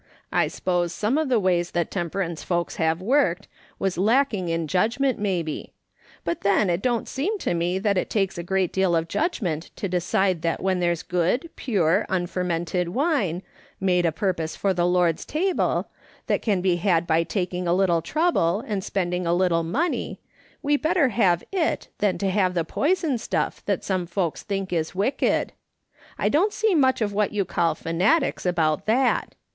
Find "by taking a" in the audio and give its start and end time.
17.05-17.71